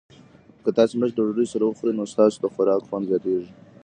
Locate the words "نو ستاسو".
1.97-2.37